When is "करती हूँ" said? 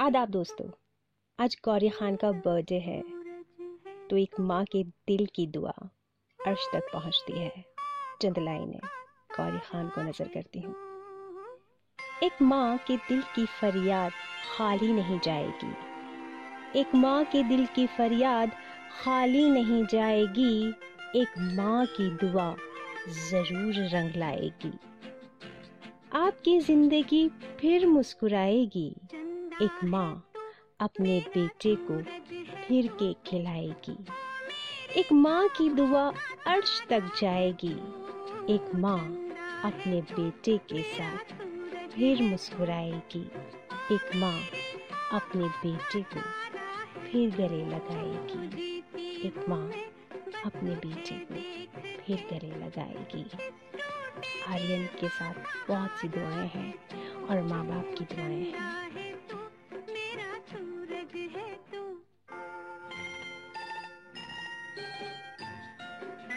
10.28-10.74